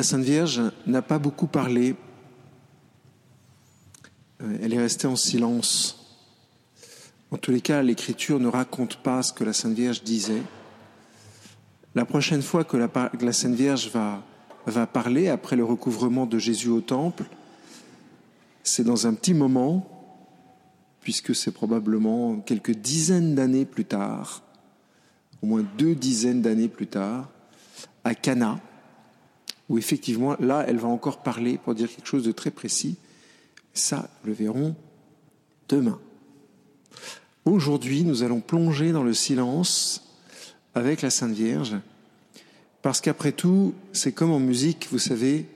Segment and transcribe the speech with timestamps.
[0.00, 1.94] la Sainte Vierge n'a pas beaucoup parlé.
[4.40, 6.16] Euh, elle est restée en silence.
[7.30, 10.40] En tous les cas, l'Écriture ne raconte pas ce que la Sainte Vierge disait.
[11.94, 14.24] La prochaine fois que la, Sainte Vierge va,
[14.64, 17.24] va parler, après le recouvrement de Jésus au Temple,
[18.62, 19.86] c'est dans un petit moment,
[21.02, 24.42] puisque c'est probablement quelques dizaines d'années plus tard,
[25.42, 27.28] au moins deux dizaines d'années plus tard,
[28.02, 28.60] à Cana,
[29.70, 32.96] où effectivement, là, elle va encore parler pour dire quelque chose de très précis.
[33.72, 34.74] Ça, nous le verrons
[35.68, 35.98] demain.
[37.44, 40.02] Aujourd'hui, nous allons plonger dans le silence
[40.74, 41.76] avec la Sainte Vierge,
[42.82, 45.46] parce qu'après tout, c'est comme en musique, vous savez,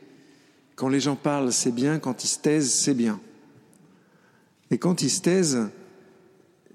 [0.76, 3.20] quand les gens parlent, c'est bien, quand ils se taisent, c'est bien.
[4.70, 5.68] Et quand ils se taisent,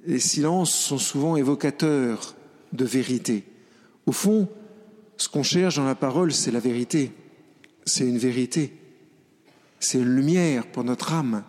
[0.06, 2.36] les silences sont souvent évocateurs
[2.74, 3.46] de vérité.
[4.06, 4.50] Au fond,
[5.16, 7.14] ce qu'on cherche dans la parole, c'est la vérité.
[7.90, 8.72] C'est une vérité.
[9.80, 11.44] C'est une lumière pour notre âme.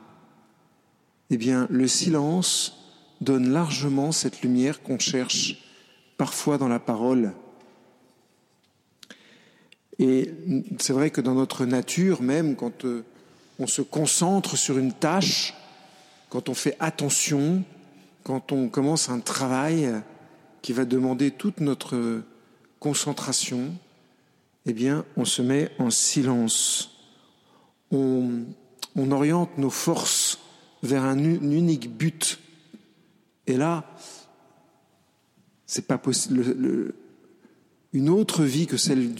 [1.29, 2.79] Eh bien, le silence
[3.21, 5.59] donne largement cette lumière qu'on cherche
[6.17, 7.35] parfois dans la parole.
[9.99, 10.33] Et
[10.79, 13.05] c'est vrai que dans notre nature, même quand euh,
[13.59, 15.55] on se concentre sur une tâche,
[16.31, 17.63] quand on fait attention,
[18.25, 19.93] quand on commence un travail
[20.63, 22.23] qui va demander toute notre
[22.79, 23.75] concentration,
[24.67, 26.91] eh bien, on se met en silence.
[27.91, 28.45] On,
[29.11, 30.39] oriente nos forces
[30.83, 32.39] vers un, unique but.
[33.47, 33.85] Et là,
[35.67, 36.95] c'est pas possible.
[37.93, 39.15] une autre vie que celle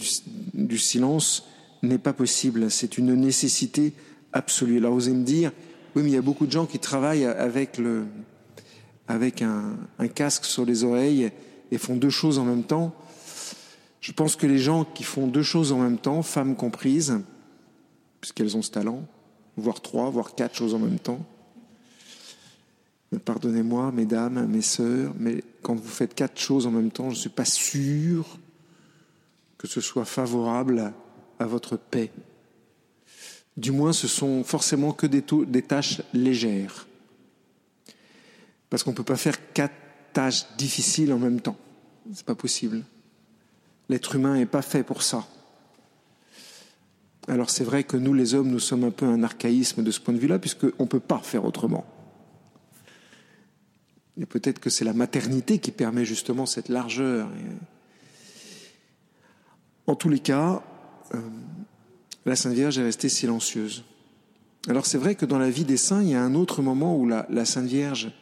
[0.53, 1.47] du, silence
[1.81, 2.69] n'est pas possible.
[2.69, 3.93] C'est une nécessité
[4.33, 4.77] absolue.
[4.77, 5.51] Alors, vous allez me dire,
[5.95, 8.05] oui, mais il y a beaucoup de gens qui travaillent avec le,
[9.07, 11.31] avec un casque sur les oreilles
[11.71, 12.93] et font deux choses en même temps.
[14.01, 17.21] Je pense que les gens qui font deux choses en même temps, femmes comprises,
[18.19, 19.05] puisqu'elles ont ce talent,
[19.57, 21.25] voire trois, voire quatre choses en même temps,
[23.19, 27.19] pardonnez-moi, mesdames, mes sœurs, mais quand vous faites quatre choses en même temps, je ne
[27.19, 28.25] suis pas sûr
[29.57, 30.93] que ce soit favorable
[31.39, 32.11] à, votre paix.
[33.57, 35.21] Du moins, ce sont forcément que des,
[35.61, 36.87] tâches légères.
[38.69, 39.75] Parce qu'on ne peut pas faire quatre
[40.13, 41.57] tâches difficiles en même temps.
[42.13, 42.83] C'est pas possible.
[43.91, 45.27] L'être humain n'est pas fait pour ça.
[47.27, 49.99] Alors c'est vrai que nous, les hommes, nous sommes un peu un archaïsme de ce
[49.99, 51.85] point de vue-là, puisqu'on ne peut pas faire autrement.
[54.17, 57.27] Et peut-être que c'est la maternité qui permet justement cette largeur.
[59.87, 60.63] En tous les cas,
[61.13, 61.19] euh,
[62.25, 63.83] la Sainte Vierge est restée silencieuse.
[64.69, 66.97] Alors c'est vrai que dans la vie des saints, il y a un autre moment
[66.97, 68.13] où la, Sainte Vierge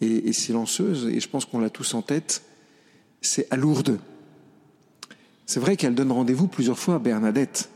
[0.00, 2.44] est, est, silencieuse, et je pense qu'on l'a tous en tête,
[3.20, 3.98] c'est à Lourdes.
[5.46, 7.70] C'est vrai qu'elle donne rendez-vous plusieurs fois à Bernadette.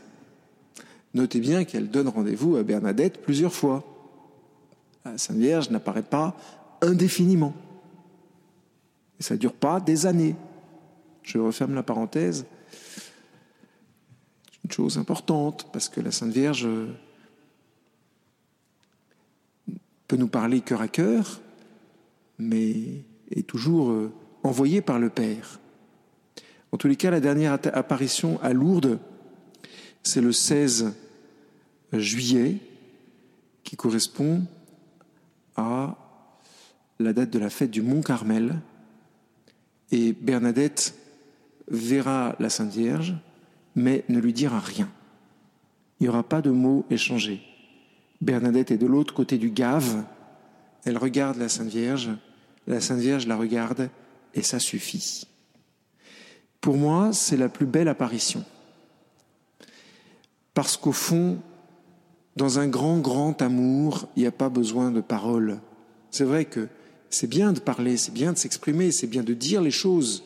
[1.13, 3.83] Notez bien qu'elle donne rendez-vous à Bernadette plusieurs fois.
[5.05, 6.35] La Sainte Vierge n'apparaît pas
[6.81, 7.53] indéfiniment.
[9.19, 10.35] Et ça ne dure pas des années.
[11.23, 12.45] Je referme la parenthèse.
[14.51, 16.67] C'est une chose importante parce que la Sainte Vierge
[20.07, 21.41] peut nous parler cœur à cœur,
[22.39, 24.11] mais est toujours euh,
[24.43, 25.59] envoyée par le Père.
[26.71, 28.99] En tous les cas, la dernière apparition à Lourdes,
[30.03, 30.93] c'est le 16
[31.93, 32.57] juillet,
[33.63, 34.43] qui correspond
[35.55, 35.95] à
[36.99, 38.55] la date de la fête du Mont Carmel.
[39.91, 40.93] Et Bernadette
[41.69, 43.15] verra la Sainte Vierge,
[43.75, 44.89] mais ne lui dira rien.
[45.99, 47.41] Il n'y aura pas de mots échangés.
[48.21, 50.03] Bernadette est de l'autre côté du Gave.
[50.85, 52.09] Elle regarde la Sainte Vierge.
[52.67, 53.89] La Sainte Vierge la regarde
[54.33, 55.27] et ça suffit.
[56.67, 58.43] Pour moi, c'est la plus belle apparition.
[60.53, 61.37] Parce qu'au fond,
[62.35, 65.61] dans un grand, grand amour, il n'y a pas besoin de paroles.
[66.11, 66.67] C'est vrai que
[67.09, 70.25] c'est bien de parler, c'est bien de s'exprimer, c'est bien de dire les choses.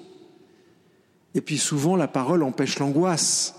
[1.36, 3.54] Et puis souvent, la parole empêche l'angoisse.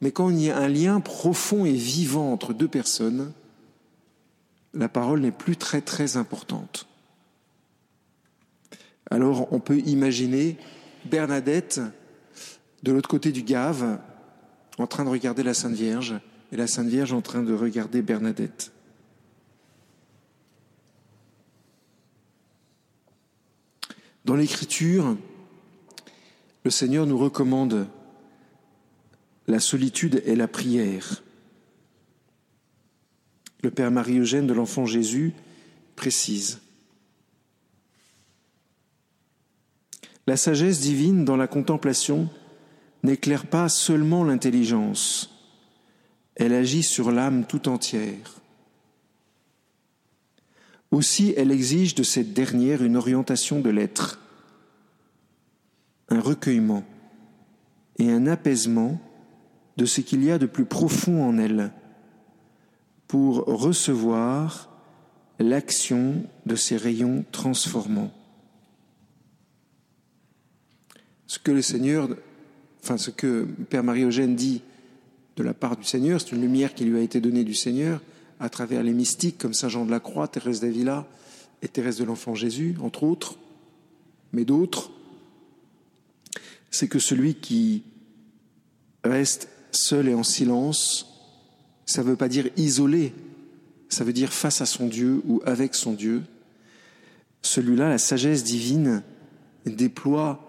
[0.00, 3.32] Mais quand il y a un lien profond et vivant entre deux personnes,
[4.72, 6.86] la parole n'est plus très, très importante.
[9.10, 10.58] Alors on peut imaginer
[11.04, 11.80] Bernadette,
[12.82, 13.98] de l'autre côté du Gave,
[14.78, 16.20] en train de regarder la Sainte Vierge,
[16.52, 18.72] et la Sainte Vierge en train de regarder Bernadette.
[24.24, 25.16] Dans l'Écriture,
[26.64, 27.88] le Seigneur nous recommande
[29.46, 31.22] la solitude et la prière.
[33.62, 35.32] Le Père Marie-Eugène de l'Enfant Jésus
[35.96, 36.60] précise
[40.28, 42.28] La sagesse divine dans la contemplation
[43.02, 45.34] n'éclaire pas seulement l'intelligence,
[46.34, 48.34] elle agit sur l'âme tout entière.
[50.90, 54.20] Aussi, elle exige de cette dernière une orientation de l'être,
[56.10, 56.84] un recueillement
[57.98, 59.00] et un apaisement
[59.78, 61.72] de ce qu'il y a de plus profond en elle
[63.06, 64.68] pour recevoir
[65.38, 68.12] l'action de ces rayons transformants.
[71.28, 72.08] Ce que le Seigneur,
[72.82, 74.62] enfin ce que Père Marie-Eugène dit
[75.36, 78.00] de la part du Seigneur, c'est une lumière qui lui a été donnée du Seigneur
[78.40, 81.06] à travers les mystiques comme Saint Jean de la Croix, Thérèse d'Avila
[81.60, 83.36] et Thérèse de l'Enfant Jésus, entre autres,
[84.32, 84.90] mais d'autres,
[86.70, 87.82] c'est que celui qui
[89.04, 91.06] reste seul et en silence,
[91.84, 93.12] ça ne veut pas dire isolé,
[93.90, 96.22] ça veut dire face à son Dieu ou avec son Dieu.
[97.42, 99.02] Celui-là, la sagesse divine,
[99.66, 100.47] déploie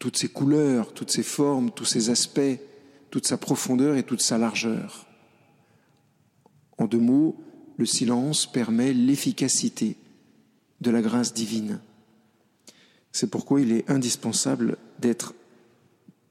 [0.00, 2.58] toutes ses couleurs, toutes ses formes, tous ses aspects,
[3.10, 5.06] toute sa profondeur et toute sa largeur.
[6.78, 7.36] En deux mots,
[7.76, 9.96] le silence permet l'efficacité
[10.80, 11.80] de la grâce divine.
[13.12, 15.34] C'est pourquoi il est indispensable d'être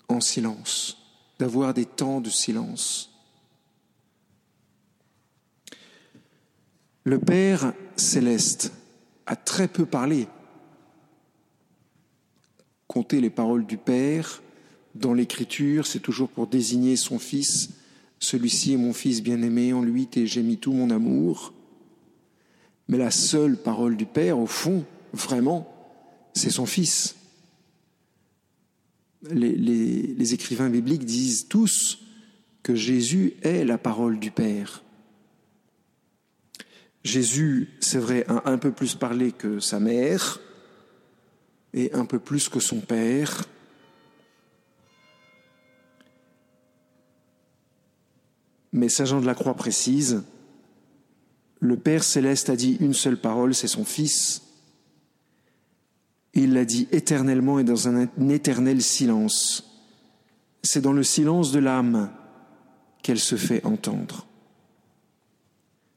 [0.07, 0.97] en silence,
[1.37, 3.11] d'avoir des temps de silence.
[7.03, 8.73] Le Père céleste
[9.27, 10.27] a très peu parlé.
[12.89, 14.43] Compter les paroles du Père
[14.95, 17.69] dans l'Écriture, c'est toujours pour désigner son Fils.
[18.19, 21.53] Celui-ci est mon Fils bien-aimé, en lui j'ai mis tout mon amour.
[22.89, 24.83] Mais la seule parole du Père, au fond,
[25.13, 25.71] vraiment,
[26.33, 27.15] c'est son Fils
[29.21, 31.99] les, écrivains bibliques disent tous
[32.63, 34.83] que Jésus est la parole du Père.
[37.03, 40.39] Jésus, c'est vrai, a un peu plus parlé que sa mère
[41.73, 43.45] et un peu plus que son Père.
[48.71, 50.23] Mais Saint Jean de la Croix précise,
[51.59, 54.43] le Père céleste a dit une seule parole, c'est son Fils.
[56.33, 59.65] Il l'a dit éternellement et dans un éternel silence.
[60.63, 62.11] C'est dans le silence de l'âme
[63.01, 64.25] qu'elle se fait entendre.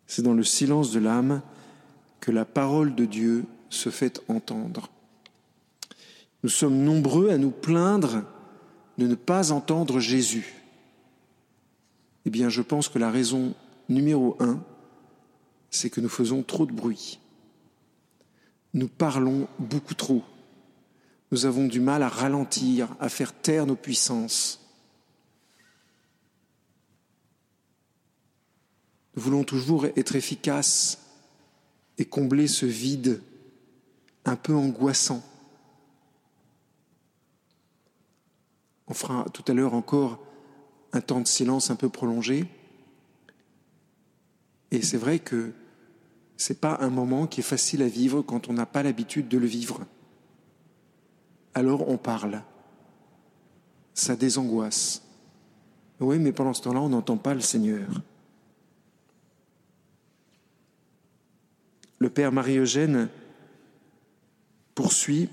[0.07, 1.43] C'est dans le silence de l'âme
[2.21, 4.91] que la parole de Dieu se fait entendre.
[6.43, 8.25] Nous sommes nombreux à nous plaindre
[8.99, 10.55] de ne pas entendre Jésus.
[12.25, 13.55] Eh bien, je pense que la raison
[13.89, 14.63] numéro un,
[15.71, 17.19] c'est que nous faisons trop de bruit.
[18.75, 20.23] Nous parlons beaucoup trop.
[21.31, 24.61] Nous avons du mal à ralentir, à faire taire nos puissances.
[29.15, 30.99] Nous voulons toujours être efficaces
[31.99, 33.23] et combler ce vide
[34.25, 35.23] un peu angoissant.
[38.93, 40.23] On fera tout à l'heure encore
[40.93, 42.45] un temps de silence un peu prolongé.
[44.71, 45.53] Et c'est vrai que
[46.37, 49.29] ce n'est pas un moment qui est facile à vivre quand on n'a pas l'habitude
[49.29, 49.81] de le vivre.
[51.55, 52.43] Alors on parle.
[53.95, 55.01] Ça désangoisse.
[55.99, 57.89] Oui, mais pendant ce temps-là, on n'entend pas le Seigneur.
[61.99, 63.09] Le Père Marie-Eugène
[64.75, 65.31] poursuit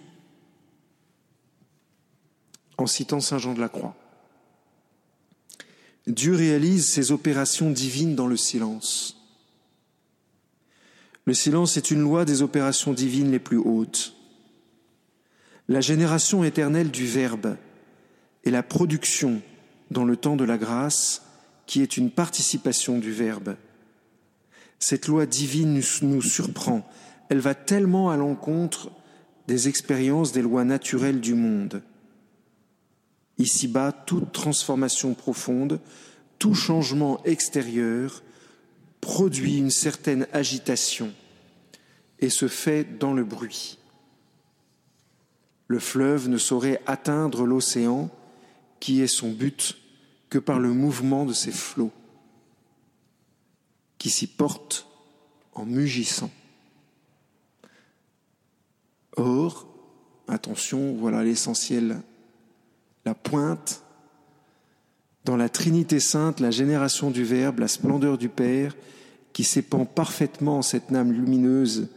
[2.81, 3.95] en citant Saint Jean de la Croix.
[6.07, 9.17] Dieu réalise ses opérations divines dans le silence.
[11.25, 14.15] Le silence est une loi des opérations divines les plus hautes.
[15.67, 17.57] La génération éternelle du Verbe
[18.43, 19.41] et la production
[19.91, 21.21] dans le temps de la grâce
[21.67, 23.55] qui est une participation du Verbe.
[24.79, 26.89] Cette loi divine nous surprend.
[27.29, 28.89] Elle va tellement à l'encontre
[29.47, 31.83] des expériences des lois naturelles du monde.
[33.39, 35.79] Ici-bas, toute transformation profonde,
[36.37, 38.21] tout changement extérieur
[39.01, 41.13] produit une certaine agitation
[42.19, 43.77] et se fait dans le bruit.
[45.67, 48.09] Le fleuve ne saurait atteindre l'océan,
[48.79, 49.77] qui est son but,
[50.29, 51.91] que par le mouvement de ses flots,
[53.97, 54.87] qui s'y portent
[55.53, 56.31] en mugissant.
[59.15, 59.67] Or,
[60.27, 62.01] attention, voilà l'essentiel,
[63.09, 63.81] la pointe
[65.25, 68.75] dans la Trinité sainte, la génération du Verbe, la splendeur du Père,
[69.33, 71.87] qui s'épand parfaitement en cette âme lumineuse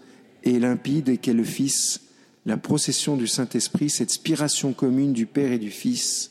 [0.43, 2.01] et limpide et qu'est le Fils,
[2.47, 6.31] la procession du Saint-Esprit, cette spiration commune du Père et du Fils,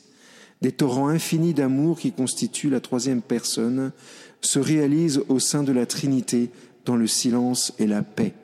[0.62, 3.92] des torrents infinis d'amour qui constituent la troisième personne,
[4.40, 6.50] se réalise au sein de la Trinité
[6.84, 8.34] dans le silence et la paix.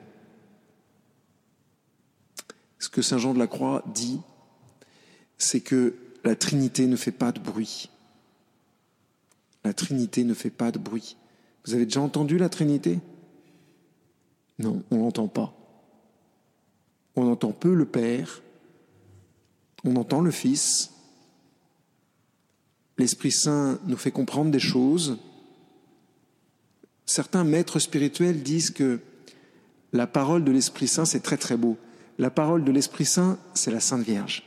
[2.77, 4.21] Ce que Saint Jean de la Croix dit,
[5.37, 7.89] c'est que la Trinité ne fait pas de bruit.
[9.63, 11.17] La Trinité ne fait pas de bruit.
[11.65, 12.99] Vous avez déjà entendu la Trinité?
[14.57, 15.53] Non, on l'entend pas.
[17.15, 18.41] On entend peu le Père,
[19.83, 20.91] on entend le Fils.
[22.97, 25.17] L'Esprit Saint nous fait comprendre des choses.
[27.05, 28.99] Certains maîtres spirituels disent que
[29.93, 31.77] la parole de l'Esprit Saint, c'est très très beau.
[32.17, 34.43] La parole de l'Esprit Saint, c'est la Sainte Vierge.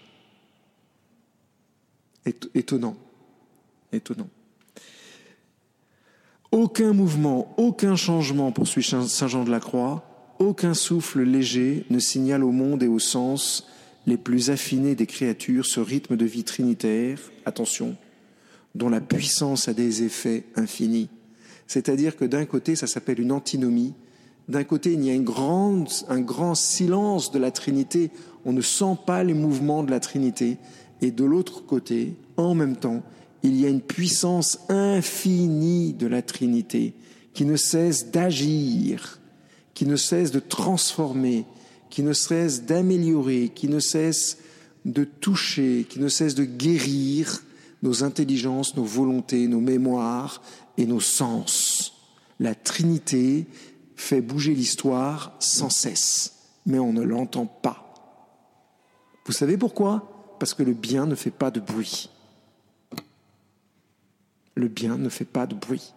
[2.24, 2.96] Étonnant.
[3.92, 4.28] Étonnant.
[6.50, 10.04] Aucun mouvement, aucun changement, poursuit Saint Jean de la Croix,
[10.38, 13.66] aucun souffle léger ne signale au monde et au sens
[14.06, 17.96] les plus affinés des créatures ce rythme de vie trinitaire, attention,
[18.74, 21.08] dont la puissance a des effets infinis.
[21.66, 23.94] C'est-à-dire que d'un côté, ça s'appelle une antinomie,
[24.48, 28.10] d'un côté, il y a un grand silence de la Trinité,
[28.44, 30.58] on ne sent pas les mouvements de la Trinité,
[31.02, 33.02] et de l'autre côté, en même temps,
[33.42, 36.94] il y a une puissance infinie de la Trinité
[37.34, 39.20] qui ne cesse d'agir,
[39.74, 41.44] qui ne cesse de transformer,
[41.90, 44.38] qui ne cesse d'améliorer, qui ne cesse
[44.84, 47.42] de toucher, qui ne cesse de guérir
[47.82, 50.40] nos intelligences, nos volontés, nos mémoires
[50.78, 51.94] et nos sens.
[52.38, 53.46] La Trinité
[53.96, 57.88] fait bouger l'histoire sans cesse, mais on ne l'entend pas.
[59.26, 60.11] Vous savez pourquoi?
[60.42, 62.10] Parce que le bien ne fait pas de bruit.
[64.56, 65.92] Le bien ne fait pas de bruit.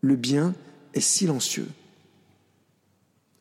[0.00, 0.56] Le bien
[0.92, 1.68] est silencieux.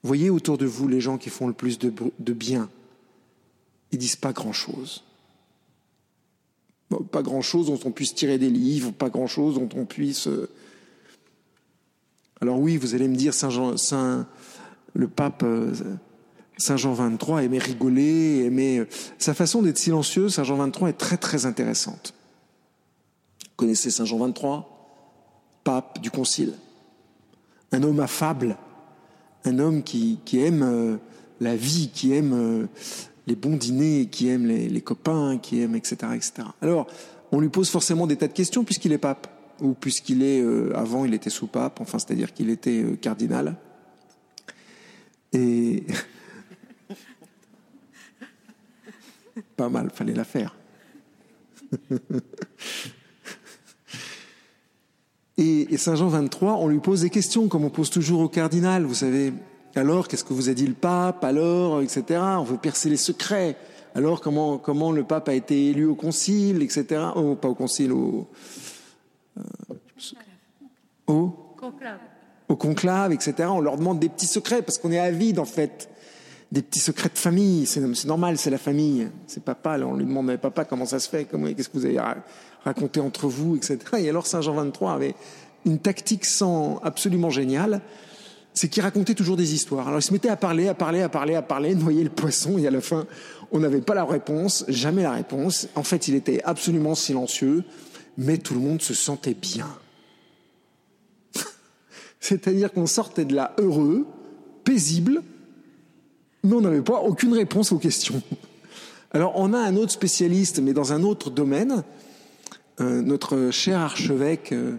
[0.04, 1.92] Voyez autour de vous les gens qui font le plus de,
[2.32, 2.70] bien.
[3.92, 5.04] Ils disent pas grand-chose.
[7.12, 10.28] Pas grand-chose dont on puisse tirer des livres, pas grand-chose dont on puisse...
[10.28, 10.48] Euh,
[12.40, 14.28] Alors oui, vous allez me dire, Saint Jean, Saint,
[14.94, 15.74] le pape euh,
[16.64, 18.80] Saint Jean 23 aimait rigoler, aimait...
[18.80, 22.14] Euh, sa façon d'être silencieux, Saint Jean 23 est très très intéressante.
[23.58, 24.70] Connaissez Saint Jean 23
[25.66, 26.54] Pape du Concile.
[27.74, 28.58] Un homme affable,
[29.44, 30.96] un homme qui, aime euh,
[31.42, 32.68] la vie, qui aime euh,
[33.28, 36.48] les bons dîners, qui aime les, copains, qui aime, etc., etc.
[36.62, 36.88] Alors,
[37.34, 39.28] on lui pose forcément des tas de questions puisqu'il est pape,
[39.60, 40.42] ou puisqu'il est,
[40.76, 43.58] avant il était sous-pape, enfin c'est-à-dire qu'il était cardinal.
[45.34, 45.84] Et...
[49.56, 50.56] Pas mal, fallait la faire.
[55.38, 58.84] Et, Saint Jean 23, on lui pose des questions, comme on pose toujours au cardinal,
[58.84, 59.34] vous savez.
[59.76, 62.20] Alors, qu'est-ce que vous a dit le pape Alors, etc.
[62.38, 63.58] On veut percer les secrets.
[63.96, 67.02] Alors, comment, comment le pape a été élu au concile, etc.
[67.16, 68.28] Oh, pas au concile, au...
[69.38, 69.42] Euh,
[71.08, 71.30] au
[71.60, 72.00] conclave.
[72.50, 73.50] Au conclave, etc.
[73.50, 75.90] On leur demande des petits secrets, parce qu'on est avide, en fait.
[76.54, 77.66] Des petits secrets de famille.
[77.66, 79.10] C'est normal, c'est la famille.
[79.26, 82.00] C'est papa, là, on lui demande, papa, comment ça se fait Qu'est-ce que vous avez
[82.64, 83.80] raconter entre vous, etc.
[83.98, 85.16] Et alors Saint Jean 23 avait
[85.66, 87.82] une tactique sans absolument géniale,
[88.54, 89.88] c'est qu'il racontait toujours des histoires.
[89.88, 92.58] Alors il se mettait à parler, à parler, à parler, à parler, noyer le poisson,
[92.58, 93.06] et à la fin,
[93.52, 95.68] on n'avait pas la réponse, jamais la réponse.
[95.76, 97.64] En fait, il était absolument silencieux,
[98.18, 99.68] mais tout le monde se sentait bien.
[102.20, 104.06] C'est-à-dire qu'on sortait de là heureux,
[104.64, 105.24] paisible,
[106.44, 108.22] mais on n'avait pas aucune réponse aux questions.
[109.12, 111.84] Alors on a un autre spécialiste, mais dans un autre domaine,
[112.82, 114.78] euh, notre cher archevêque euh,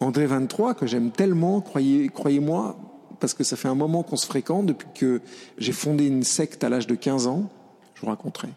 [0.00, 2.76] André 23, que j'aime tellement, croyez, croyez-moi,
[3.20, 5.20] parce que ça fait un moment qu'on se fréquente, depuis que
[5.58, 7.50] j'ai fondé une secte à l'âge de 15 ans,
[7.94, 8.48] je vous raconterai.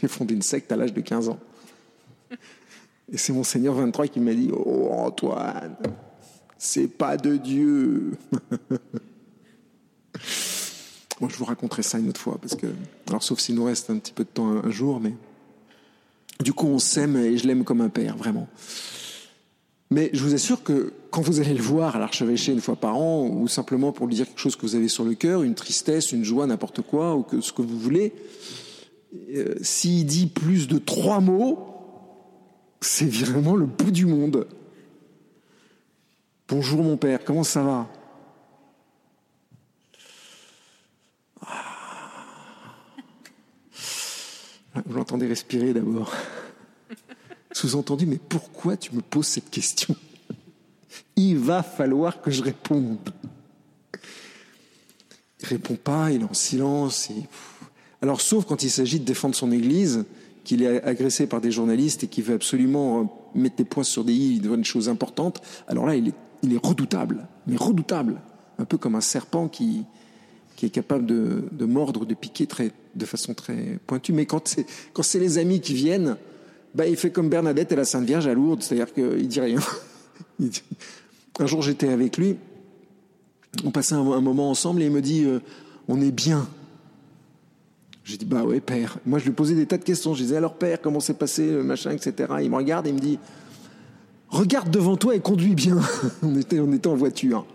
[0.00, 1.38] J'ai fondé une secte à l'âge de 15 ans.
[3.10, 5.76] Et c'est Monseigneur 23 qui m'a dit Oh Antoine,
[6.58, 8.12] c'est pas de Dieu.
[11.20, 12.66] Moi, je vous raconterai ça une autre fois, parce que,
[13.08, 15.14] alors sauf s'il nous reste un petit peu de temps un jour, mais
[16.40, 18.48] du coup, on s'aime et je l'aime comme un père, vraiment.
[19.90, 22.96] Mais je vous assure que quand vous allez le voir à l'archevêché une fois par
[22.96, 25.54] an, ou simplement pour lui dire quelque chose que vous avez sur le cœur, une
[25.54, 28.12] tristesse, une joie, n'importe quoi, ou que ce que vous voulez,
[29.34, 31.58] euh, s'il dit plus de trois mots,
[32.80, 34.46] c'est vraiment le bout du monde.
[36.48, 37.88] Bonjour mon père, comment ça va?
[44.86, 46.12] Vous l'entendez respirer d'abord.
[47.52, 49.94] Sous-entendu, mais pourquoi tu me poses cette question?
[51.16, 52.98] Il va falloir que je réponde.
[55.40, 57.10] Il répond pas, il est en silence.
[58.02, 60.04] Alors, sauf quand il s'agit de défendre son Église,
[60.44, 64.14] qu'il est agressé par des journalistes et qu'il veut absolument mettre des points sur des
[64.14, 68.20] i, une chose importante, alors là, il il est redoutable, mais redoutable.
[68.58, 69.84] Un peu comme un serpent qui,
[70.58, 74.12] qui est capable de, de mordre, de piquer très, de façon très pointue.
[74.12, 76.16] Mais quand c'est, quand c'est les amis qui viennent,
[76.74, 79.60] bah, il fait comme Bernadette et la Sainte Vierge à Lourdes, c'est-à-dire qu'il dit rien.
[81.38, 82.38] un jour, j'étais avec lui,
[83.64, 85.38] on passait un, moment ensemble et il me dit euh,
[85.86, 86.48] On est bien.
[88.02, 88.98] J'ai dit Bah ouais, père.
[89.06, 90.12] Moi, je lui posais des tas de questions.
[90.14, 92.32] Je disais Alors, père, comment s'est passé machin, etc.
[92.42, 93.20] Il me regarde et il me dit
[94.28, 95.78] Regarde devant toi et conduis bien.
[96.24, 97.46] on, était, on était en voiture.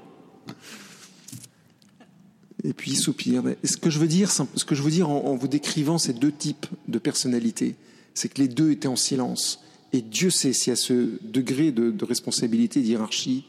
[2.63, 3.43] Et puis il soupire.
[3.63, 6.31] ce que je veux dire, ce que je veux dire en, vous décrivant ces deux
[6.31, 7.75] types de personnalités,
[8.13, 9.61] c'est que les deux étaient en silence.
[9.91, 13.45] Et Dieu sait si à ce degré de, de responsabilité, d'hierarchie,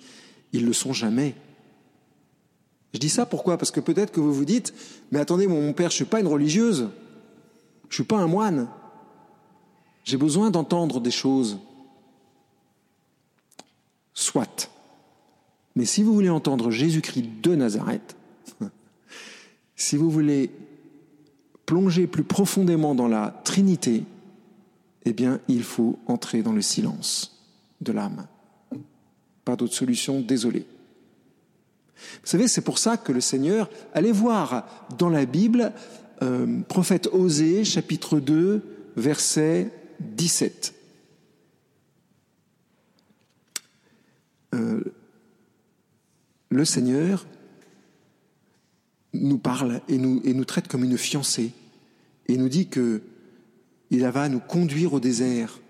[0.53, 1.35] ils le sont jamais.
[2.93, 3.57] Je dis ça pourquoi?
[3.57, 4.75] Parce que peut-être que vous vous dites,
[5.11, 6.89] mais attendez, mon père, je suis pas une religieuse,
[7.89, 8.69] je suis pas un moine.
[10.05, 11.59] J'ai besoin d'entendre des choses.
[14.13, 14.71] Soit.
[15.75, 18.17] Mais si vous voulez entendre Jésus-Christ de Nazareth,
[19.77, 20.51] si vous voulez
[21.67, 24.05] plonger plus profondément dans la Trinité,
[25.05, 27.43] eh bien, il faut entrer dans le silence
[27.81, 28.27] de l'âme.
[29.45, 30.67] Pas d'autre solution, désolé.
[31.97, 35.73] Vous savez, c'est pour ça que le Seigneur, allez voir dans la Bible,
[36.23, 38.63] euh, prophète Osée, chapitre 2,
[38.97, 40.75] verset 17.
[44.55, 44.85] Euh,
[46.49, 47.27] le Seigneur
[49.15, 51.53] nous parle et nous, et nous traite comme une fiancée
[52.29, 53.03] et nous dit que
[53.91, 55.61] il va nous conduire au désert.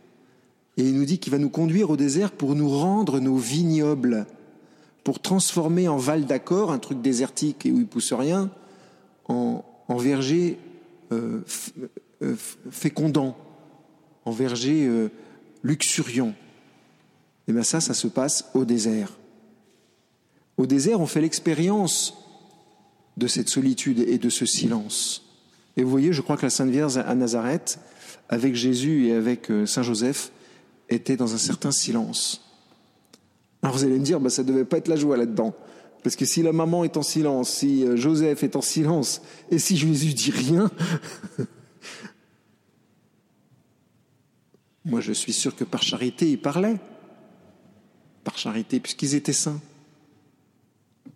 [0.76, 4.26] Et il nous dit qu'il va nous conduire au désert pour nous rendre nos vignobles,
[5.02, 8.50] pour transformer en val d'accord, un truc désertique et où il pousse rien,
[9.28, 10.58] en, en verger
[11.12, 11.42] euh,
[12.22, 12.34] euh,
[12.70, 13.36] fécondant,
[14.24, 15.10] en verger euh,
[15.62, 16.34] luxuriant.
[17.46, 19.12] Et bien ça, ça se passe au désert.
[20.56, 22.23] Au désert, on fait l'expérience
[23.16, 25.24] de cette solitude et de ce silence.
[25.76, 27.78] Et vous voyez, je crois que la Sainte Vierge à Nazareth,
[28.28, 30.30] avec Jésus et avec euh, Saint Joseph,
[30.88, 32.42] était dans un certain silence.
[33.62, 35.54] Alors vous allez me dire, bah, ça ne devait pas être la joie là-dedans.
[36.02, 39.58] Parce que si la maman est en silence, si euh, Joseph est en silence, et
[39.58, 40.70] si Jésus dit rien,
[44.84, 46.78] moi je suis sûr que par charité, ils parlaient.
[48.22, 49.60] Par charité, puisqu'ils étaient saints.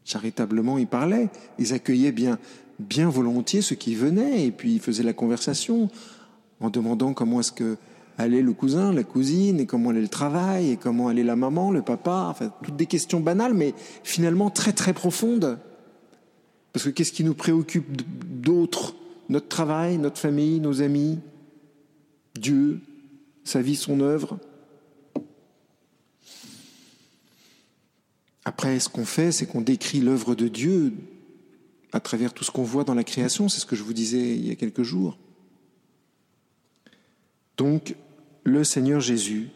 [0.08, 2.38] Charitablement, ils parlaient, ils accueillaient bien,
[2.78, 5.90] bien volontiers ceux qui venaient, et puis ils faisaient la conversation
[6.60, 7.76] en demandant comment est-ce que
[8.16, 11.70] allait le cousin, la cousine, et comment allait le travail, et comment allait la maman,
[11.70, 15.58] le papa, enfin toutes des questions banales, mais finalement très très profondes.
[16.72, 18.00] Parce que qu'est-ce qui nous préoccupe
[18.40, 18.94] d'autre?
[19.28, 21.18] Notre travail, notre famille, nos amis,
[22.34, 22.80] Dieu,
[23.44, 24.38] sa vie, son œuvre
[28.48, 30.94] Après, ce qu'on fait, c'est qu'on décrit l'œuvre de Dieu
[31.92, 34.36] à travers tout ce qu'on voit dans la création, c'est ce que je vous disais
[34.36, 35.18] il y a quelques jours.
[37.58, 37.94] Donc,
[38.44, 39.50] le Seigneur Jésus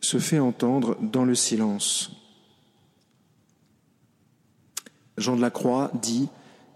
[0.00, 2.12] se fait entendre dans le silence.
[5.18, 6.30] Jean de la Croix dit,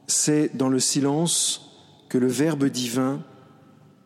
[0.06, 1.80] c'est dans le silence
[2.10, 3.24] que le Verbe divin,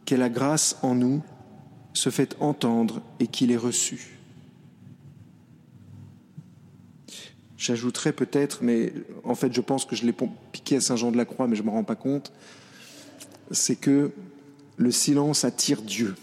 [0.04, 1.24] qu'est la grâce en nous,
[1.92, 4.21] se fait entendre et qu'il est reçu.
[7.62, 10.12] J'ajouterais peut-être, mais en fait je pense que je l'ai
[10.50, 12.32] piqué à Saint-Jean de la Croix, mais je ne me rends pas compte,
[13.52, 14.10] c'est que
[14.78, 16.16] le silence attire Dieu.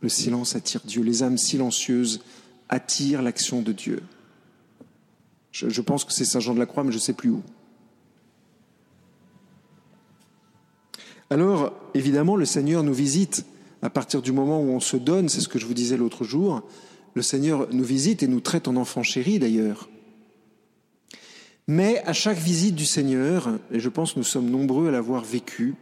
[0.00, 1.02] Le silence attire Dieu.
[1.02, 2.24] Les âmes silencieuses
[2.70, 4.02] attirent l'action de Dieu.
[5.50, 7.28] Je, je pense que c'est Saint Jean de la Croix, mais je ne sais plus
[7.28, 7.42] où.
[11.28, 13.44] Alors, évidemment, le Seigneur nous visite
[13.82, 16.24] à partir du moment où on se donne, c'est ce que je vous disais l'autre
[16.24, 16.62] jour,
[17.14, 19.88] le Seigneur nous visite et nous traite en enfants chéris d'ailleurs.
[21.68, 25.22] Mais à chaque visite du Seigneur, et je pense que nous sommes nombreux à l'avoir
[25.22, 25.74] vécu,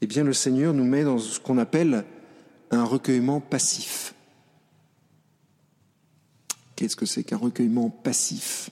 [0.00, 2.04] eh bien le Seigneur nous met dans ce qu'on appelle
[2.70, 4.14] un recueillement passif.
[6.76, 8.70] Qu'est-ce que c'est qu'un recueillement passif?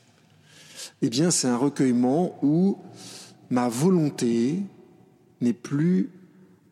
[1.00, 2.76] Eh bien c'est un recueillement où
[3.50, 4.58] ma volonté
[5.40, 6.10] n'est plus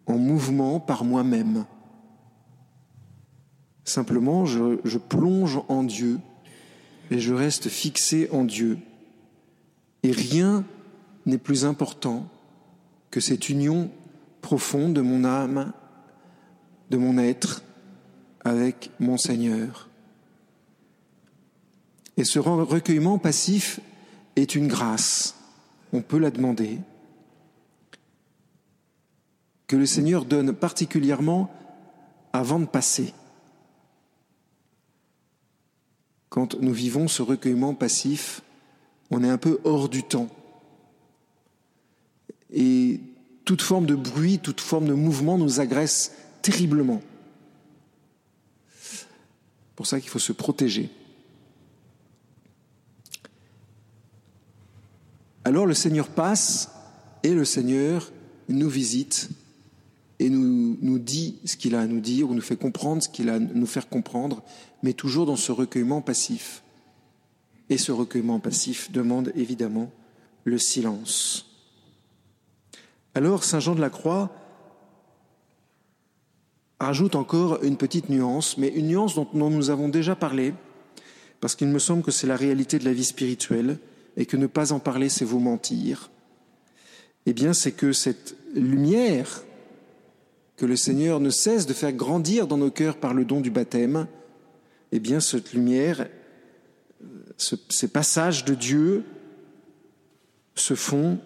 [0.07, 1.65] en mouvement par moi-même.
[3.91, 6.21] Simplement, je, plonge en Dieu
[7.11, 8.79] et je reste fixé en Dieu.
[10.05, 10.65] Et rien
[11.27, 12.29] n'est plus important
[13.11, 13.91] que cette union
[14.43, 15.73] profonde de mon âme,
[16.91, 17.65] de mon être
[18.45, 19.89] avec mon Seigneur.
[22.17, 23.81] Et ce recueillement passif
[24.37, 25.35] est une grâce.
[25.93, 26.79] On peut la demander.
[29.67, 31.51] Que le Seigneur donne particulièrement
[32.33, 33.15] avant de passer.
[36.31, 38.41] Quand nous vivons ce recueillement passif,
[39.11, 40.29] on est un peu hors du temps.
[42.53, 43.01] Et
[43.45, 47.03] toute forme de bruit, toute forme de mouvement nous agresse terriblement.
[49.77, 50.91] pour ça qu'il faut se protéger.
[55.45, 56.71] Alors le Seigneur passe
[57.23, 58.13] et le Seigneur
[58.49, 59.31] nous visite
[60.21, 63.09] et nous, nous dit ce qu'il a à nous dire ou nous fait comprendre ce
[63.09, 64.43] qu'il a à nous faire comprendre,
[64.83, 66.63] mais toujours dans ce recueillement passif.
[67.71, 69.91] Et ce recueillement passif demande évidemment
[70.45, 71.47] le silence.
[73.15, 74.31] Alors Saint Jean de la Croix
[76.79, 80.53] rajoute encore une petite nuance, mais une nuance dont, nous avons déjà parlé,
[81.41, 83.79] parce qu'il me semble que c'est la réalité de la vie spirituelle,
[84.19, 86.11] et que ne pas en parler, c'est vous mentir.
[87.25, 89.45] Eh bien, c'est que cette lumière
[90.61, 93.51] que le Seigneur ne cesse de faire grandir dans nos cœurs par le don du
[93.51, 94.07] baptême,
[94.93, 96.07] eh bien, cette lumière,
[97.39, 99.05] ces passages de Dieu
[100.55, 101.19] se font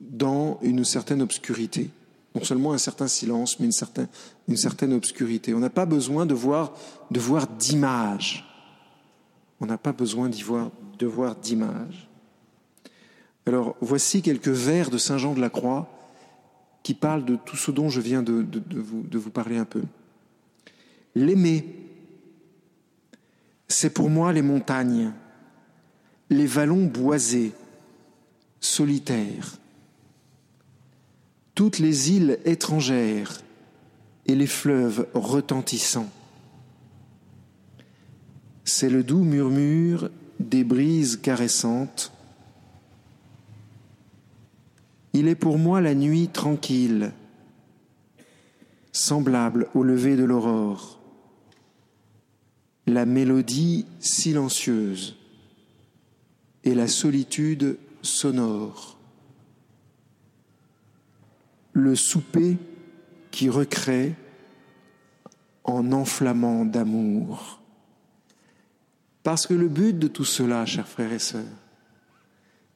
[0.00, 1.90] dans une certaine obscurité
[2.34, 4.08] non seulement un certain silence, mais une certaine,
[4.48, 5.52] une certaine obscurité.
[5.52, 6.72] On n'a pas besoin de voir,
[7.10, 8.48] de voir d'image.
[9.60, 12.08] On n'a pas besoin d'y voir, de voir d'image.
[13.44, 15.91] Alors, voici quelques vers de Saint Jean de la Croix
[16.82, 19.82] qui parlent de tout ce dont je viens de vous parler un peu.
[21.14, 21.64] L'aimer,
[23.68, 25.12] c'est pour moi les montagnes,
[26.30, 27.52] les vallons boisés,
[28.60, 29.58] solitaires,
[31.54, 33.40] toutes les îles étrangères
[34.26, 36.10] et les fleuves retentissants.
[38.64, 42.12] C'est le doux murmure des brises caressantes.
[45.12, 47.12] Il est pour moi la nuit tranquille,
[48.92, 51.00] semblable au lever de l'aurore,
[52.86, 55.16] la mélodie silencieuse
[56.64, 58.98] et la solitude sonore
[61.72, 62.58] le souper
[63.30, 64.14] qui recrée
[65.64, 67.60] en enflammant d'amour.
[69.22, 71.44] Parce que le but de tout cela, chers frères et sœurs,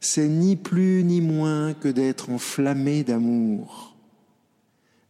[0.01, 3.95] c'est ni plus ni moins que d'être enflammé d'amour.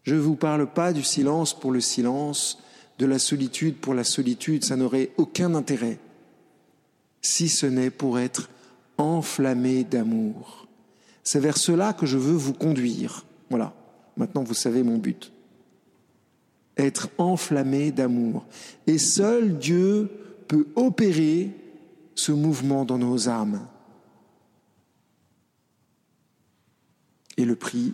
[0.02, 2.58] Je ne vous parle pas du silence pour le silence,
[2.98, 5.98] de la solitude pour la solitude, ça n'aurait aucun intérêt,
[7.20, 8.48] si ce n'est pour être
[8.98, 10.66] enflammé d'amour.
[11.22, 13.24] C'est vers cela que je veux vous conduire.
[13.50, 13.74] Voilà,
[14.16, 15.32] maintenant vous savez mon but.
[16.76, 18.46] Être enflammé d'amour.
[18.86, 20.08] Et seul Dieu
[20.46, 21.50] peut opérer
[22.14, 23.66] ce mouvement dans nos âmes.
[27.36, 27.92] Et le prix,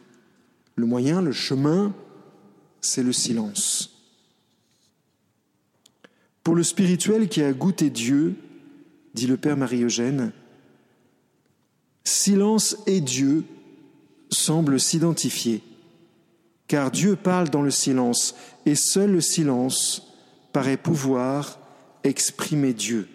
[0.76, 1.94] le moyen, le chemin,
[2.80, 3.90] c'est le silence.
[6.42, 8.34] Pour le spirituel qui a goûté Dieu,
[9.14, 10.32] dit le Père Marie-Eugène,
[12.04, 13.44] silence et Dieu
[14.30, 15.62] semble s'identifier,
[16.66, 18.34] car Dieu parle dans le silence,
[18.66, 20.14] et seul le silence
[20.52, 21.58] paraît pouvoir
[22.02, 23.08] exprimer Dieu.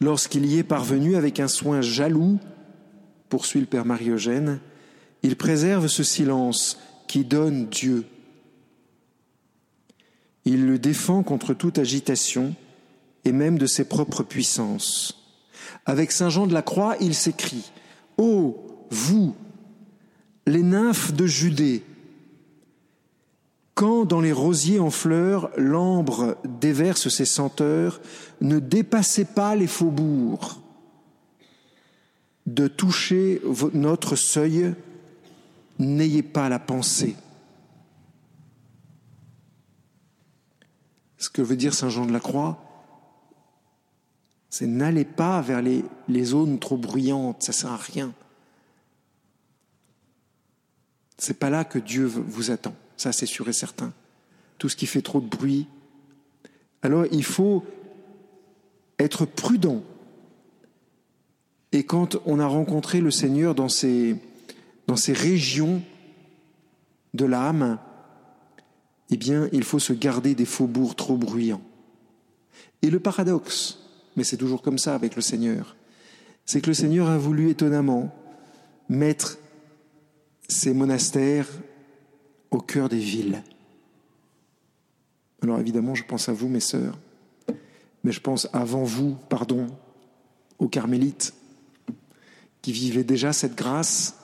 [0.00, 2.38] Lorsqu'il y est parvenu avec un soin jaloux,
[3.34, 4.60] poursuit le Père Marie-Eugène,
[5.24, 8.04] il préserve ce silence qui donne Dieu.
[10.44, 12.54] Il le défend contre toute agitation
[13.24, 15.20] et même de ses propres puissances.
[15.84, 17.72] Avec Saint Jean de la Croix, il s'écrit
[18.18, 19.34] Ô vous,
[20.46, 21.82] les nymphes de Judée,
[23.74, 28.00] quand dans les rosiers en fleurs l'ambre déverse ses senteurs,
[28.40, 30.60] ne dépassez pas les faubourgs.
[32.46, 33.40] De toucher
[33.72, 34.74] notre seuil,
[35.78, 37.16] n'ayez pas la pensée.
[41.18, 42.60] Ce que veut dire Saint Jean de la Croix,
[44.50, 48.12] c'est n'allez pas vers les, zones trop bruyantes, ça sert à rien.
[51.18, 53.92] C'est pas là que Dieu vous attend, ça c'est sûr et certain.
[54.58, 55.66] Tout ce qui fait trop de bruit.
[56.82, 57.64] Alors il faut
[59.00, 59.82] être prudent.
[61.74, 64.14] Et quand on a rencontré le Seigneur dans ces,
[64.86, 65.82] dans ces régions
[67.14, 67.80] de l'âme,
[69.10, 71.60] eh bien, il faut se garder des faubourgs trop bruyants.
[72.82, 73.80] Et le paradoxe,
[74.14, 75.74] mais c'est toujours comme ça avec le Seigneur.
[76.46, 78.14] C'est que le Seigneur a voulu étonnamment
[78.88, 79.38] mettre
[80.46, 81.48] ces monastères
[82.52, 83.42] au cœur des villes.
[85.42, 86.96] Alors évidemment, je pense à vous, mes sœurs,
[88.04, 89.66] mais je pense avant vous, pardon,
[90.60, 91.34] aux carmélites
[92.64, 94.14] qui vivaient déjà cette grâce.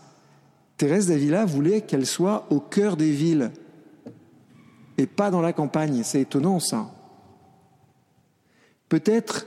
[0.79, 3.51] Thérèse d'Avila voulait qu'elle soit au cœur des villes
[4.97, 6.01] et pas dans la campagne.
[6.05, 6.91] C'est étonnant ça.
[8.89, 9.47] Peut-être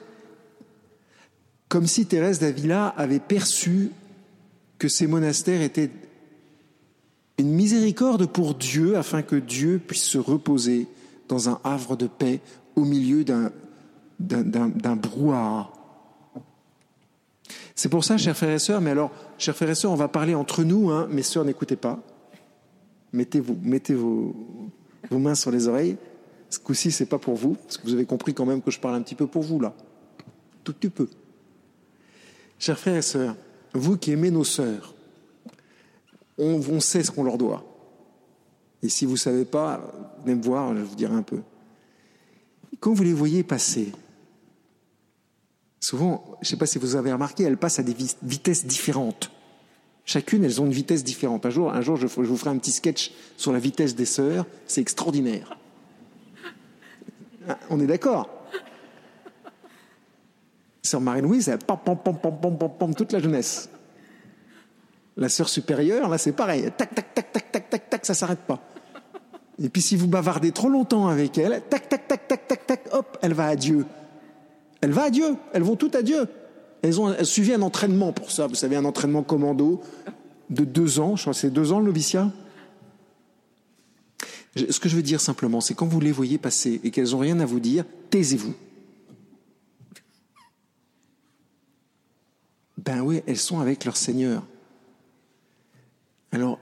[1.69, 3.89] comme si Thérèse d'Avila avait perçu
[4.77, 5.89] que ces monastères étaient
[7.39, 10.87] Une miséricorde pour Dieu afin que Dieu puisse se reposer
[11.29, 12.41] dans un havre de paix
[12.75, 13.49] au milieu d'un,
[14.19, 15.72] d'un, brouhaha.
[17.75, 20.07] C'est pour ça, chers frères et sœurs, mais alors, chers frères et sœurs, on va
[20.07, 21.99] parler entre nous, hein, mes sœurs, n'écoutez pas.
[23.13, 24.35] Mettez-vous, mettez vos,
[25.11, 25.97] mains sur les oreilles.
[26.49, 28.79] Ce coup-ci, c'est pas pour vous, parce que vous avez compris quand même que je
[28.79, 29.73] parle un petit peu pour vous, là.
[30.63, 31.07] Tout petit peu.
[32.59, 33.35] Chers frères et sœurs,
[33.73, 34.93] vous qui aimez nos sœurs,
[36.37, 37.63] on, sait ce qu'on leur doit.
[38.81, 39.81] Et si vous ne savez pas,
[40.23, 41.39] venez me voir, je vous dirai un peu.
[42.79, 43.91] Quand vous les voyez passer,
[45.83, 49.31] souvent, je ne sais pas si vous avez remarqué, elles passent à des vitesses différentes.
[50.05, 51.45] Chacune, elles ont une vitesse différente.
[51.45, 54.45] Un jour, un jour je, vous ferai un petit sketch sur la vitesse des sœurs.
[54.65, 55.57] C'est extraordinaire.
[57.47, 58.29] Ah, on est d'accord
[60.81, 63.69] Sœur Marie-Louise, elle pam, pam, pam, pam, pam, pam, pam, toute la jeunesse.
[65.15, 66.69] La sœur supérieure, là, c'est pareil.
[66.77, 68.61] Tac, tac, tac, tac, tac, tac, tac, ça s'arrête pas.
[69.61, 72.87] Et puis si vous bavardez trop longtemps avec elle, tac, tac, tac, tac, tac, tac,
[72.91, 73.85] hop, elle va à Dieu.
[74.83, 75.37] Elle va à Dieu.
[75.53, 76.27] Elles vont toutes à Dieu.
[76.81, 78.47] Elles ont suivi un entraînement pour ça.
[78.47, 79.81] Vous savez, un entraînement commando
[80.49, 81.15] de deux ans.
[81.15, 82.29] Je crois que c'est deux ans le noviciat.
[84.57, 87.19] Ce que je veux dire simplement, c'est quand vous les voyez passer et qu'elles n'ont
[87.19, 88.53] rien à vous dire, taisez-vous.
[92.77, 94.43] Ben oui, elles sont avec leur Seigneur.
[96.33, 96.59] Alors,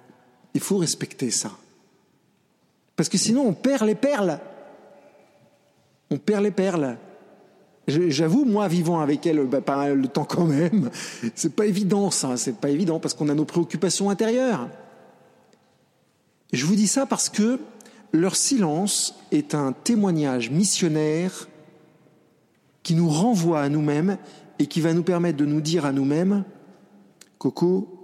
[0.53, 1.57] il faut respecter ça.
[2.95, 4.39] Parce que sinon, on perd les perles.
[6.11, 6.99] On perd les perles.
[7.87, 10.89] J'avoue, moi, vivant avec elle bah, pas mal de temps quand même,
[11.35, 14.69] c'est pas évident ça, c'est pas évident parce qu'on a nos préoccupations intérieures.
[16.53, 17.59] Je vous dis ça parce que
[18.13, 21.47] leur silence est un témoignage missionnaire
[22.83, 24.17] qui nous renvoie à nous-mêmes
[24.59, 26.43] et qui va nous permettre de nous dire à nous-mêmes,
[27.37, 28.01] Coco,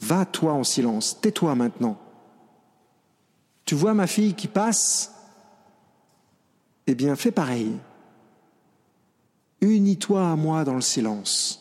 [0.00, 1.98] va toi en silence, tais-toi maintenant.
[3.64, 5.14] Tu vois ma fille qui passe?
[6.86, 7.76] Eh bien, fais pareil.
[9.60, 11.60] Unis-toi à moi dans le silence.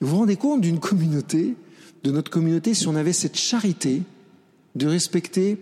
[0.00, 1.56] Vous vous rendez compte d'une communauté,
[2.02, 4.02] de notre communauté, si on avait cette charité
[4.74, 5.58] de respecter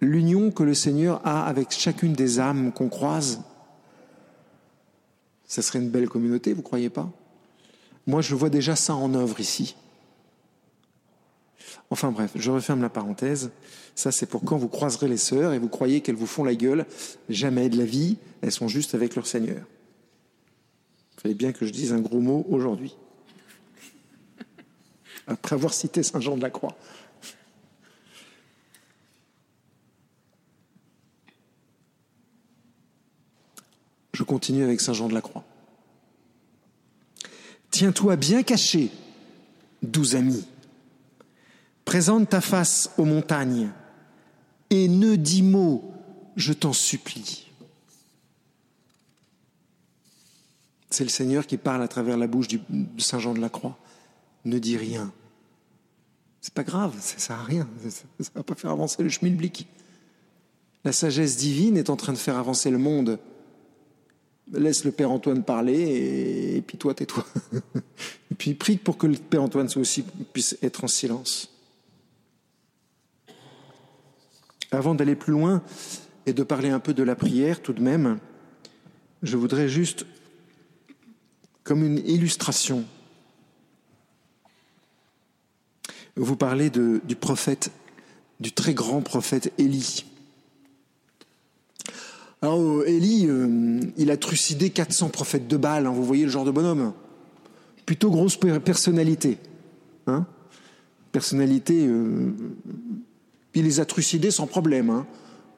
[0.00, 3.40] l'union que le Seigneur a avec chacune des âmes qu'on croise
[5.46, 7.08] ça serait une belle communauté, vous croyez pas?
[8.06, 9.76] Moi, je vois déjà ça en œuvre ici.
[11.90, 13.50] Enfin bref, je referme la parenthèse.
[13.94, 16.54] Ça, c'est pour quand vous croiserez les sœurs et vous croyez qu'elles vous font la
[16.54, 16.86] gueule.
[17.28, 19.64] Jamais de la vie, elles sont juste avec leur Seigneur.
[21.16, 22.96] Il fallait bien que je dise un gros mot aujourd'hui.
[25.26, 26.76] Après avoir cité Saint Jean de la Croix.
[34.12, 35.44] Je continue avec Saint Jean de la Croix.
[37.70, 38.90] Tiens-toi bien caché,
[39.82, 40.44] doux ami.
[41.94, 43.70] Présente ta face aux montagnes
[44.68, 45.94] et ne dis mot,
[46.34, 47.52] je t'en supplie.
[50.90, 52.58] C'est le Seigneur qui parle à travers la bouche de
[52.98, 53.78] Saint Jean de la Croix.
[54.44, 55.12] Ne dis rien.
[56.40, 57.68] C'est pas grave, ça sert à rien.
[57.88, 59.68] Ça va pas faire avancer le schmilblick.
[60.82, 63.20] La sagesse divine est en train de faire avancer le monde
[64.52, 67.24] laisse le Père Antoine parler et, puis toi tais-toi.
[68.32, 70.02] et puis prie pour que le Père Antoine soit aussi
[70.32, 71.53] puisse être en silence.
[74.74, 75.62] Avant d'aller plus loin
[76.26, 78.18] et de parler un peu de la prière tout de même,
[79.22, 80.04] je voudrais juste,
[81.62, 82.84] comme une illustration,
[86.16, 87.70] vous parler du prophète,
[88.40, 90.04] du très grand prophète Élie.
[92.42, 96.44] Alors, Élie, euh, il a trucidé 400 prophètes de Baal, hein, vous voyez le genre
[96.44, 96.92] de bonhomme.
[97.86, 99.38] Plutôt grosse personnalité.
[100.06, 100.26] Hein
[101.14, 102.34] personnalité, euh,
[103.54, 104.90] il les a trucidés sans problème.
[104.90, 105.06] Hein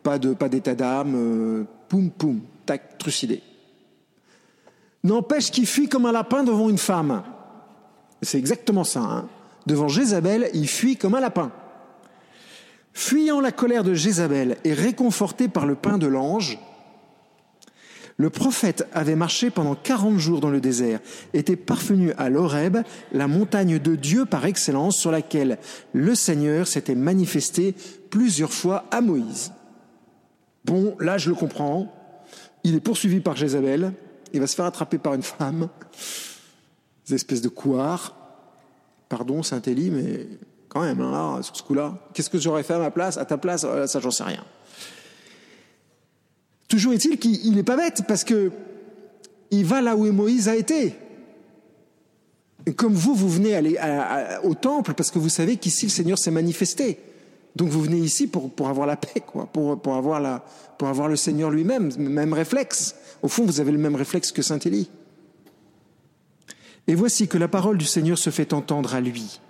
[0.02, 3.42] pas de pas d'état d'âme, euh, poum poum, tac, trucidé.
[5.02, 7.24] N'empêche qu'il fuit comme un lapin devant une femme.
[8.22, 9.00] C'est exactement ça.
[9.00, 9.28] Hein
[9.66, 11.50] devant Jézabel, il fuit comme un lapin.
[12.92, 16.58] Fuyant la colère de Jézabel et réconforté par le pain de l'ange,
[18.18, 21.00] le prophète avait marché pendant quarante jours dans le désert,
[21.34, 22.78] était parvenu à l'Horeb,
[23.12, 25.58] la montagne de Dieu par excellence, sur laquelle
[25.92, 27.74] le Seigneur s'était manifesté
[28.10, 29.52] plusieurs fois à Moïse.
[30.64, 31.92] Bon, là je le comprends.
[32.64, 33.92] Il est poursuivi par Jézabel,
[34.32, 35.68] il va se faire attraper par une femme,
[37.06, 38.16] des espèces de couards.
[39.08, 40.26] Pardon, Saint-Élie, mais
[40.68, 43.38] quand même, hein, sur ce coup-là, qu'est-ce que j'aurais fait à ma place, à ta
[43.38, 43.64] place?
[43.64, 44.42] Euh, Ça, j'en sais rien.
[46.68, 48.50] Toujours est-il qu'il n'est pas bête parce que
[49.50, 50.94] il va là où Moïse a été.
[52.74, 53.78] Comme vous, vous venez aller
[54.42, 56.98] au temple parce que vous savez qu'ici le Seigneur s'est manifesté.
[57.54, 60.42] Donc vous venez ici pour, avoir la paix, quoi, pour, avoir
[60.76, 62.96] pour avoir le Seigneur lui-même, même réflexe.
[63.22, 64.90] Au fond, vous avez le même réflexe que Saint Élie.
[66.88, 69.40] Et voici que la parole du Seigneur se fait entendre à lui.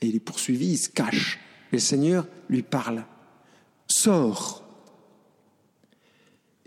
[0.00, 1.38] Et il est poursuivi, il se cache.
[1.72, 3.04] Le Seigneur lui parle.
[3.88, 4.62] Sors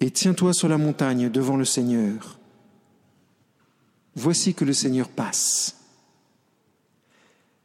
[0.01, 2.39] et tiens-toi sur la montagne devant le Seigneur.
[4.15, 5.77] Voici que le Seigneur passe.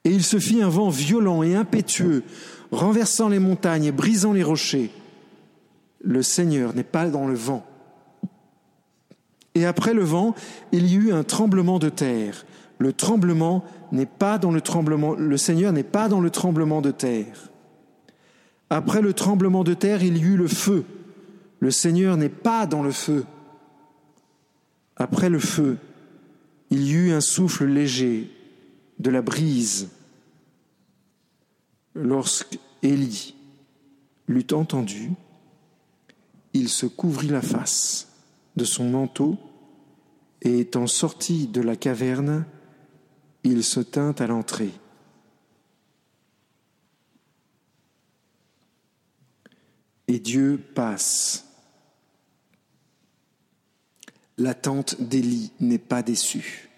[0.04, 2.22] Et il se fit un vent violent et impétueux,
[2.70, 4.92] renversant les montagnes et brisant les rochers.
[6.04, 7.66] Le Seigneur n'est pas dans le vent.
[9.54, 10.34] Et après le vent,
[10.70, 12.44] il y eut un tremblement de terre.
[12.78, 16.90] Le tremblement n'est pas dans le tremblement, le Seigneur n'est pas dans le tremblement de
[16.90, 17.50] terre.
[18.70, 20.84] Après le tremblement de terre, il y eut le feu.
[21.60, 23.24] Le Seigneur n'est pas dans le feu.
[24.96, 25.78] Après le feu,
[26.70, 28.30] il y eut un souffle léger,
[28.98, 29.88] de la brise.
[31.94, 33.34] Lorsque Élie
[34.26, 35.12] l'eut entendu,
[36.52, 38.08] il se couvrit la face
[38.56, 39.38] de son manteau
[40.42, 42.44] et étant sorti de la caverne,
[43.44, 44.72] il se tint à l'entrée.
[50.08, 51.44] Et Dieu passe.
[54.38, 56.68] L'attente d'Élie n'est pas déçue.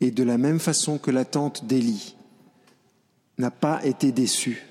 [0.00, 2.16] Et de la même façon que l'attente d'Élie
[3.38, 4.62] n'a pas été déçue,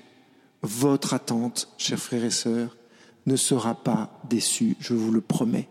[0.62, 2.76] votre attente, chers frères et sœurs,
[3.26, 5.68] ne sera pas déçue, je vous le promets.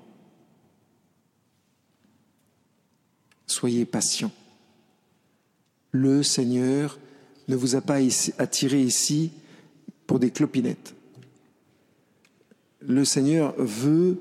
[3.48, 4.32] Soyez patients.
[5.92, 6.98] Le Seigneur
[7.48, 8.00] ne vous a pas
[8.38, 9.32] attiré ici
[10.08, 10.96] pour des clopinettes.
[12.82, 14.20] Le Seigneur veut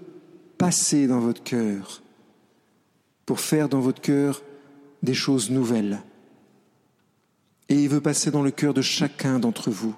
[0.59, 2.03] passer dans votre cœur
[3.25, 4.43] pour faire dans votre cœur
[5.03, 6.03] des choses nouvelles.
[7.69, 9.97] Et il veut passer dans le cœur de chacun d'entre vous.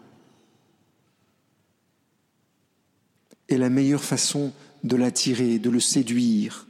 [3.49, 4.53] Et la meilleure façon
[4.85, 6.67] de l'attirer, de le séduire,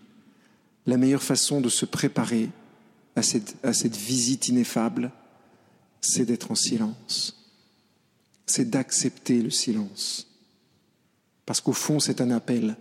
[0.87, 2.49] la meilleure façon de se préparer
[3.17, 5.11] à cette, à cette visite ineffable,
[6.01, 7.39] c'est d'être en silence.
[8.47, 10.32] C'est d'accepter le silence.
[11.47, 12.77] Parce qu'au fond, c'est un appel.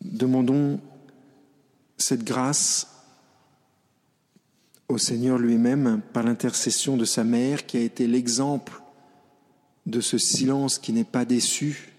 [0.00, 0.80] Demandons
[1.96, 2.88] cette grâce
[4.88, 8.82] au Seigneur lui-même par l'intercession de sa mère qui a été l'exemple
[9.86, 11.92] de ce silence qui n'est pas déçu.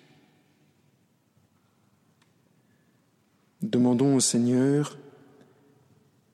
[3.62, 4.98] Demandons au Seigneur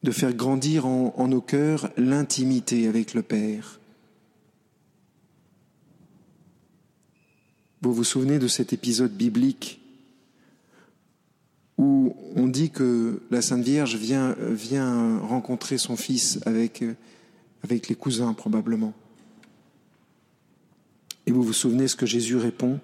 [0.04, 3.80] de faire grandir en, nos cœurs l'intimité avec le Père.
[7.82, 9.82] Vous vous souvenez de cet épisode biblique
[11.78, 16.84] où on dit que la Sainte Vierge vient, rencontrer son fils avec,
[17.64, 18.94] avec les cousins probablement.
[21.28, 22.80] Et vous vous souvenez ce que Jésus répond?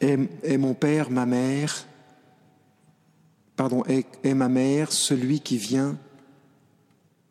[0.00, 1.86] Est, mon père, ma mère,
[3.88, 5.98] est ma mère celui qui vient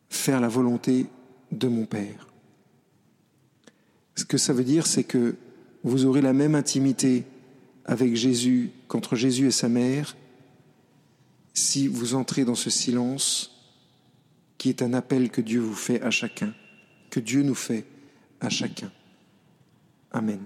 [0.08, 1.06] faire la volonté
[1.50, 2.28] de mon père.
[4.14, 5.36] Ce que ça veut dire, c'est que
[5.84, 7.24] vous aurez la même intimité
[7.84, 10.16] avec Jésus qu'entre Jésus et sa mère
[11.54, 13.50] si vous entrez dans ce silence
[14.58, 16.54] qui est un appel que Dieu vous fait à chacun,
[17.10, 17.84] que Dieu nous fait
[18.40, 18.90] à chacun.
[20.12, 20.40] Amen.